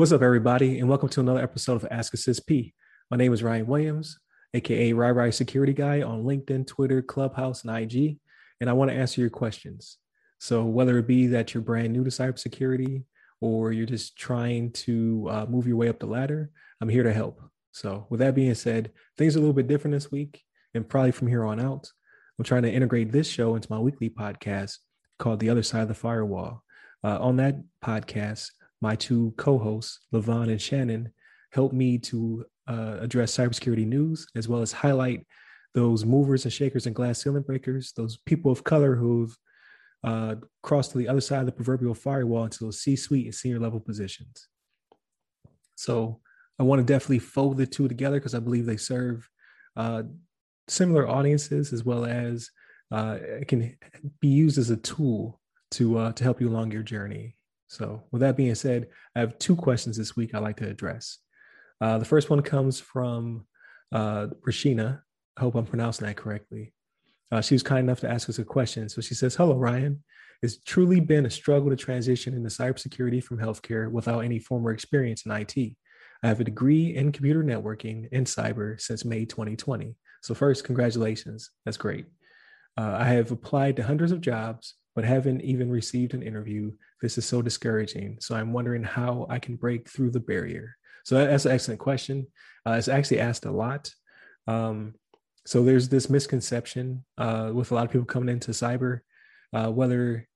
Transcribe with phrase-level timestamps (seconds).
[0.00, 2.72] What's up, everybody, and welcome to another episode of Ask A CISSP.
[3.10, 4.18] My name is Ryan Williams,
[4.54, 8.18] aka RyRy Security Guy on LinkedIn, Twitter, Clubhouse, and IG.
[8.62, 9.98] And I want to answer your questions.
[10.38, 13.04] So, whether it be that you're brand new to cybersecurity
[13.42, 17.12] or you're just trying to uh, move your way up the ladder, I'm here to
[17.12, 17.42] help.
[17.72, 20.42] So, with that being said, things are a little bit different this week,
[20.72, 21.92] and probably from here on out.
[22.38, 24.78] I'm trying to integrate this show into my weekly podcast
[25.18, 26.64] called The Other Side of the Firewall.
[27.04, 28.48] Uh, on that podcast,
[28.80, 31.12] my two co-hosts, Levon and Shannon,
[31.52, 35.26] helped me to uh, address cybersecurity news as well as highlight
[35.74, 39.36] those movers and shakers and glass ceiling breakers, those people of color who've
[40.02, 43.58] uh, crossed to the other side of the proverbial firewall into those C-suite and senior
[43.58, 44.48] level positions.
[45.76, 46.20] So
[46.58, 49.28] I want to definitely fold the two together because I believe they serve
[49.76, 50.04] uh,
[50.68, 52.50] similar audiences as well as
[52.90, 53.76] uh, it can
[54.20, 55.40] be used as a tool
[55.72, 57.36] to uh, to help you along your journey
[57.70, 61.18] so, with that being said, I have two questions this week I'd like to address.
[61.80, 63.46] Uh, the first one comes from
[63.92, 65.00] uh, Rashina.
[65.36, 66.74] I hope I'm pronouncing that correctly.
[67.30, 68.88] Uh, she was kind enough to ask us a question.
[68.88, 70.02] So she says, Hello, Ryan.
[70.42, 75.24] It's truly been a struggle to transition into cybersecurity from healthcare without any former experience
[75.24, 75.56] in IT.
[76.24, 79.94] I have a degree in computer networking and cyber since May 2020.
[80.22, 81.50] So, first, congratulations.
[81.64, 82.06] That's great.
[82.76, 86.70] Uh, I have applied to hundreds of jobs, but haven't even received an interview.
[87.00, 88.18] This is so discouraging.
[88.20, 90.76] So I'm wondering how I can break through the barrier.
[91.06, 92.26] So that's an excellent question.
[92.66, 93.90] Uh, it's actually asked a lot.
[94.46, 94.92] Um,
[95.46, 99.00] so there's this misconception uh, with a lot of people coming into cyber,
[99.54, 100.28] uh, whether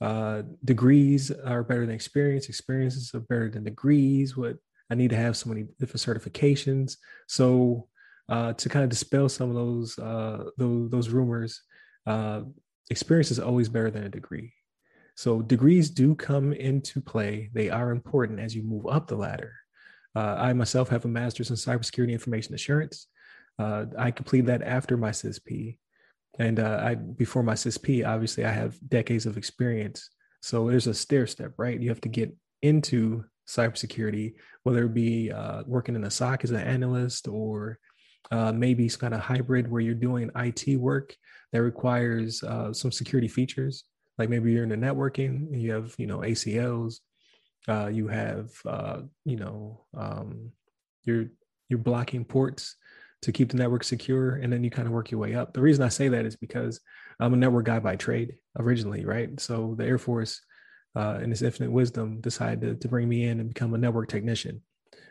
[0.00, 4.36] uh, degrees are better than experience, experiences are better than degrees.
[4.36, 4.54] What
[4.88, 6.94] I need to have so many different certifications.
[7.26, 7.88] So
[8.28, 11.60] uh, to kind of dispel some of those uh, those, those rumors,
[12.90, 14.52] experience is always better than a degree.
[15.16, 17.50] So degrees do come into play.
[17.54, 19.54] They are important as you move up the ladder.
[20.14, 23.06] Uh, I myself have a master's in cybersecurity information assurance.
[23.58, 25.78] Uh, I completed that after my CISSP.
[26.38, 30.10] And uh, I before my CISSP, obviously I have decades of experience.
[30.42, 31.80] So there's a stair step, right?
[31.80, 34.34] You have to get into cybersecurity,
[34.64, 37.78] whether it be uh, working in a SOC as an analyst or
[38.30, 41.16] uh, maybe some kind of hybrid where you're doing IT work
[41.56, 43.84] that requires uh, some security features.
[44.18, 46.96] Like maybe you're in the networking, you have you know ACLs,
[47.66, 50.52] uh, you have uh, you know um,
[51.04, 51.28] you're
[51.70, 52.76] you're blocking ports
[53.22, 55.54] to keep the network secure, and then you kind of work your way up.
[55.54, 56.78] The reason I say that is because
[57.18, 59.40] I'm a network guy by trade originally, right?
[59.40, 60.42] So the Air Force,
[60.94, 64.10] uh, in its infinite wisdom, decided to, to bring me in and become a network
[64.10, 64.60] technician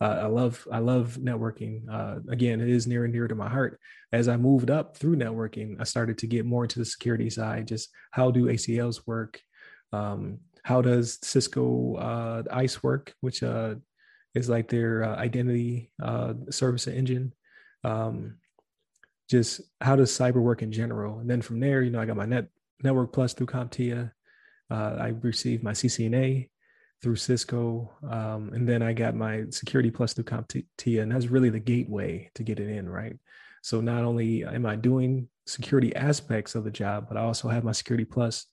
[0.00, 1.88] uh, I love I love networking.
[1.90, 3.80] Uh, again, it is near and dear to my heart.
[4.12, 7.68] As I moved up through networking, I started to get more into the security side.
[7.68, 9.40] Just how do ACLs work?
[9.92, 13.76] Um, how does Cisco uh, ISE work, which uh,
[14.34, 17.32] is like their uh, identity uh, service engine?
[17.82, 18.36] Um,
[19.30, 21.20] just how does cyber work in general?
[21.20, 22.48] And then from there, you know, I got my net
[22.82, 24.12] network plus through CompTIA.
[24.68, 26.50] I received my CCNA
[27.02, 27.92] through Cisco.
[28.08, 32.30] Um, and then I got my Security Plus through CompTIA, and that's really the gateway
[32.34, 33.16] to get it in, right?
[33.62, 37.64] So not only am I doing security aspects of the job, but I also have
[37.64, 38.46] my Security Plus,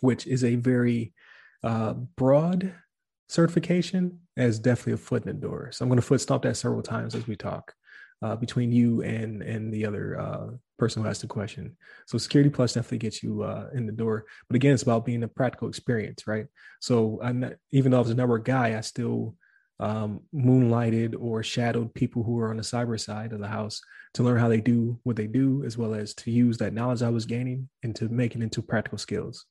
[0.00, 1.12] which is a very
[1.62, 2.74] uh, broad
[3.28, 5.70] certification as definitely a foot in the door.
[5.72, 7.74] So I'm going to foot stomp that several times as we talk
[8.22, 10.46] uh, between you and and the other uh,
[10.78, 11.76] person who asked the question.
[12.06, 14.26] So Security Plus definitely gets you uh, in the door.
[14.48, 16.46] But again, it's about being a practical experience, right?
[16.80, 19.36] So I'm not, even though I was a network guy, I still
[19.80, 23.80] um, moonlighted or shadowed people who were on the cyber side of the house
[24.14, 27.02] to learn how they do what they do, as well as to use that knowledge
[27.02, 29.44] I was gaining and to make it into practical skills.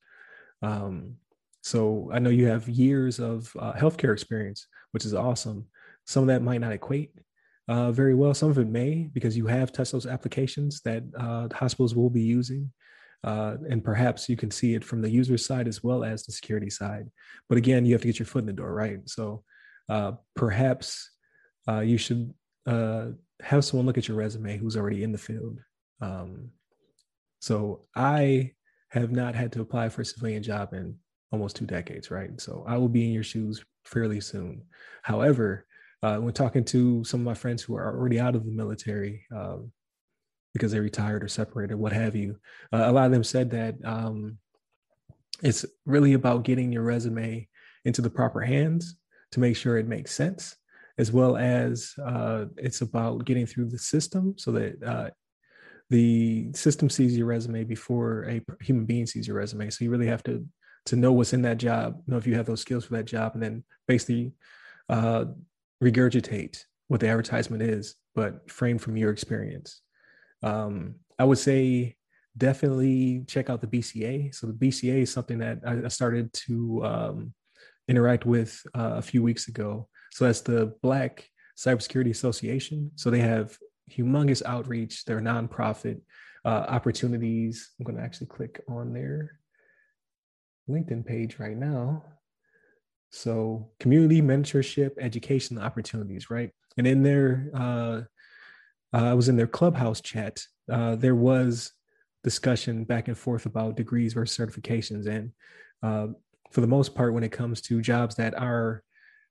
[0.61, 1.15] Um,
[1.61, 5.65] so I know you have years of uh, healthcare experience, which is awesome.
[6.05, 7.11] Some of that might not equate
[7.67, 8.33] uh, very well.
[8.33, 12.21] Some of it may because you have touched those applications that uh, hospitals will be
[12.21, 12.71] using.
[13.23, 16.31] Uh, and perhaps you can see it from the user side as well as the
[16.31, 17.09] security side.
[17.49, 18.99] But again, you have to get your foot in the door, right?
[19.05, 19.43] So
[19.89, 21.09] uh, perhaps
[21.67, 22.31] uh, you should
[22.67, 23.07] uh,
[23.41, 25.59] have someone look at your resume who's already in the field.
[26.01, 26.49] Um,
[27.39, 28.51] so I
[28.89, 30.95] have not had to apply for a civilian job in
[31.31, 32.39] almost two decades, right?
[32.39, 34.63] So I will be in your shoes fairly soon.
[35.01, 35.65] However,
[36.05, 39.25] uh, when talking to some of my friends who are already out of the military
[39.35, 39.71] um,
[40.53, 42.37] because they retired or separated, what have you,
[42.71, 44.37] uh, a lot of them said that um,
[45.41, 47.47] it's really about getting your resume
[47.85, 48.95] into the proper hands
[49.31, 50.55] to make sure it makes sense,
[50.99, 55.09] as well as uh, it's about getting through the system so that uh,
[55.89, 59.71] the system sees your resume before a human being sees your resume.
[59.71, 60.45] So you really have to
[60.85, 63.31] to know what's in that job, know if you have those skills for that job,
[63.33, 64.33] and then basically
[64.87, 65.25] uh,
[65.83, 69.81] regurgitate what the advertisement is, but framed from your experience.
[70.43, 71.95] Um, I would say
[72.37, 74.33] definitely check out the BCA.
[74.35, 77.33] So the BCA is something that I, started to um,
[77.87, 79.87] interact with uh, a few weeks ago.
[80.11, 81.27] So that's the Black
[81.57, 82.91] Cybersecurity Association.
[82.95, 83.57] So they have
[83.91, 85.05] humongous outreach.
[85.05, 86.01] They're nonprofit
[86.43, 87.71] uh, opportunities.
[87.79, 89.39] I'm going to actually click on their
[90.69, 92.03] LinkedIn page right now.
[93.15, 96.51] So community mentorship, education opportunities, right?
[96.77, 98.01] And in their, uh,
[98.93, 100.41] uh, I was in their clubhouse chat.
[100.69, 101.71] Uh, there was
[102.25, 105.31] discussion back and forth about degrees versus certifications, and
[105.81, 106.13] uh,
[106.51, 108.83] for the most part, when it comes to jobs that are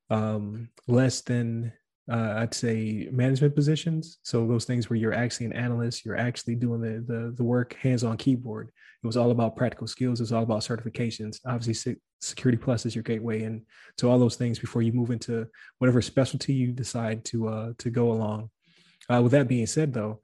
[0.08, 1.72] um, less than
[2.10, 4.18] uh, I'd say management positions.
[4.22, 7.74] So those things where you're actually an analyst, you're actually doing the the, the work
[7.74, 8.70] hands on keyboard.
[9.02, 10.20] It was all about practical skills.
[10.20, 11.38] It's all about certifications.
[11.46, 13.62] Obviously, Security Plus is your gateway and
[13.98, 15.46] to all those things before you move into
[15.78, 18.50] whatever specialty you decide to uh, to go along.
[19.12, 20.20] Uh, with that being said, though,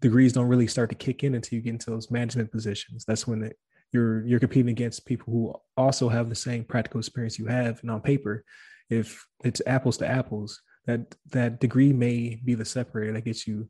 [0.00, 3.04] degrees don't really start to kick in until you get into those management positions.
[3.04, 3.50] That's when
[3.92, 7.80] you're you're competing against people who also have the same practical experience you have.
[7.82, 8.44] And on paper,
[8.90, 13.68] if it's apples to apples, that that degree may be the separator that gets you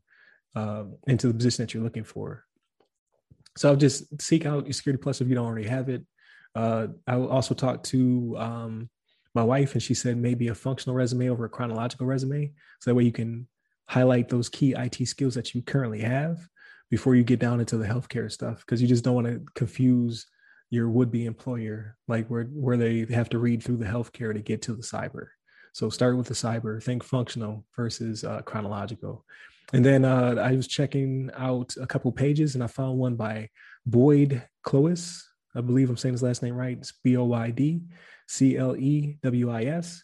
[0.55, 2.43] uh, into the position that you're looking for.
[3.57, 6.05] So I'll just seek out your Security Plus if you don't already have it.
[6.55, 8.89] Uh, I also talked to um,
[9.35, 12.95] my wife, and she said maybe a functional resume over a chronological resume, so that
[12.95, 13.47] way you can
[13.87, 16.47] highlight those key IT skills that you currently have
[16.89, 20.25] before you get down into the healthcare stuff, because you just don't want to confuse
[20.69, 24.63] your would-be employer, like where where they have to read through the healthcare to get
[24.63, 25.27] to the cyber.
[25.73, 29.25] So start with the cyber, think functional versus uh, chronological.
[29.73, 33.49] And then uh, I was checking out a couple pages and I found one by
[33.85, 35.23] Boyd Clewis.
[35.55, 36.77] I believe I'm saying his last name right.
[36.77, 37.81] It's B O Y D
[38.27, 40.03] C L E W I S.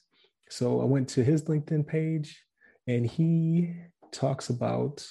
[0.49, 2.43] So I went to his LinkedIn page
[2.87, 3.75] and he
[4.11, 5.05] talks about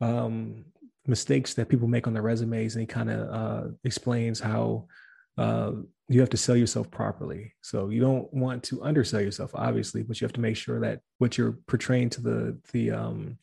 [0.00, 0.64] um,
[1.06, 4.86] mistakes that people make on their resumes and he kind of uh, explains how
[5.38, 5.72] uh,
[6.08, 7.54] you have to sell yourself properly.
[7.62, 11.00] So you don't want to undersell yourself, obviously, but you have to make sure that
[11.18, 13.38] what you're portraying to the the um,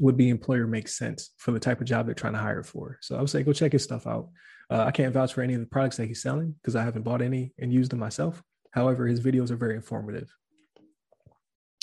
[0.00, 2.98] would-be employer makes sense for the type of job they're trying to hire for.
[3.00, 4.28] So I would say go check his stuff out.
[4.70, 7.02] Uh, I can't vouch for any of the products that he's selling because I haven't
[7.02, 8.42] bought any and used them myself.
[8.72, 10.32] However, his videos are very informative.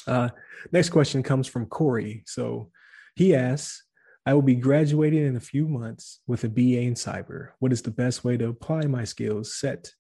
[0.07, 0.29] Uh,
[0.71, 2.23] next question comes from Corey.
[2.27, 2.69] So
[3.15, 3.83] he asks,
[4.25, 7.49] I will be graduating in a few months with a BA in cyber.
[7.59, 9.91] What is the best way to apply my skills set,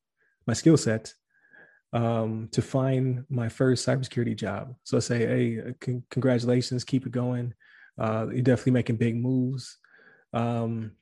[0.47, 1.13] my skill set,
[1.93, 4.73] um, to find my first cybersecurity job?
[4.83, 7.53] So I say, hey, uh, con- congratulations, keep it going.
[7.99, 9.77] Uh, you're definitely making big moves.
[10.33, 10.93] Um,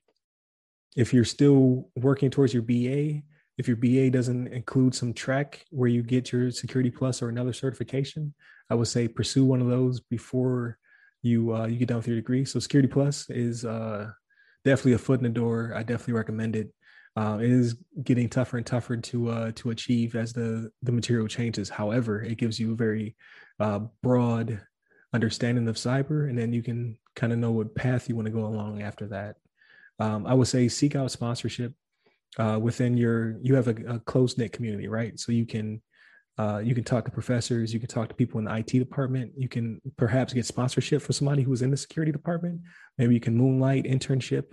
[0.98, 3.24] if you're still working towards your BA,
[3.58, 7.54] if your BA doesn't include some track where you get your Security Plus or another
[7.54, 8.34] certification,
[8.70, 10.78] I would say pursue one of those before
[11.24, 12.46] you uh, you get done with your degree.
[12.46, 14.12] So Security Plus is uh,
[14.64, 15.74] definitely a foot in the door.
[15.76, 16.74] I definitely recommend it.
[17.16, 21.28] Uh, it is getting tougher and tougher to uh, to achieve as the the material
[21.28, 21.70] changes.
[21.70, 23.16] However, it gives you a very
[23.60, 24.62] uh, broad
[25.14, 28.32] understanding of cyber, and then you can kind of know what path you want to
[28.32, 29.36] go along after that.
[30.00, 31.74] Um, I would say seek out sponsorship
[32.38, 33.38] uh, within your.
[33.42, 35.18] You have a, a close knit community, right?
[35.20, 35.82] So you can
[36.38, 37.74] uh, you can talk to professors.
[37.74, 39.34] You can talk to people in the IT department.
[39.38, 42.62] You can perhaps get sponsorship for somebody who's in the security department.
[42.98, 44.46] Maybe you can moonlight internship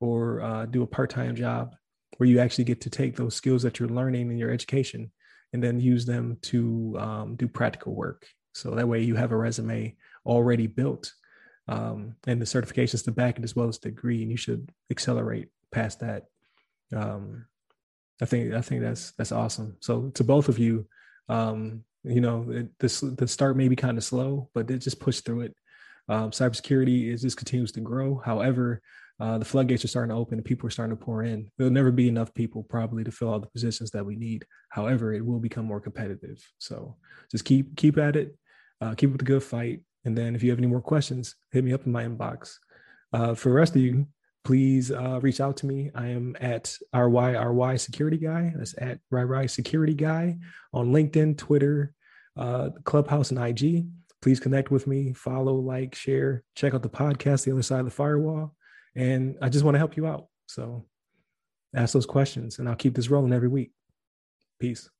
[0.00, 1.74] or uh, do a part-time job
[2.16, 5.10] where you actually get to take those skills that you're learning in your education
[5.52, 8.26] and then use them to um, do practical work.
[8.52, 9.96] So that way you have a resume
[10.26, 11.12] already built
[11.68, 14.70] um, and the certifications to back it as well as the degree, and you should
[14.90, 16.24] accelerate past that.
[16.94, 17.46] Um,
[18.20, 19.76] I think I think that's that's awesome.
[19.80, 20.86] So to both of you,
[21.30, 25.42] um, you know, it, the start may be kind of slow, but just push through
[25.42, 25.54] it.
[26.08, 28.20] Um, cybersecurity is just continues to grow.
[28.24, 28.82] However,
[29.20, 31.48] uh, the floodgates are starting to open and people are starting to pour in.
[31.56, 34.44] There'll never be enough people probably to fill all the positions that we need.
[34.70, 36.42] However, it will become more competitive.
[36.58, 36.96] So
[37.30, 38.36] just keep keep at it,
[38.80, 39.82] uh, keep up the good fight.
[40.04, 42.56] And then if you have any more questions, hit me up in my inbox.
[43.12, 44.06] Uh, for the rest of you,
[44.44, 45.90] please uh, reach out to me.
[45.94, 48.52] I am at RYRY Security Guy.
[48.56, 50.38] That's at RYRY Security Guy
[50.72, 51.94] on LinkedIn, Twitter,
[52.36, 53.86] uh, Clubhouse, and IG.
[54.22, 57.86] Please connect with me, follow, like, share, check out the podcast, The Other Side of
[57.86, 58.54] the Firewall.
[58.94, 60.26] And I just want to help you out.
[60.46, 60.86] So
[61.74, 63.72] ask those questions, and I'll keep this rolling every week.
[64.58, 64.90] Peace.